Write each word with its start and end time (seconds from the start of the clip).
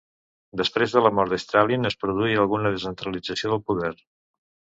Després 0.61 0.95
de 0.95 1.03
la 1.07 1.11
mort 1.17 1.33
de 1.33 1.37
Stalin 1.43 1.89
es 1.91 1.97
produí 2.05 2.39
alguna 2.45 2.73
descentralització 2.77 3.53
del 3.55 3.65
poder. 3.71 3.93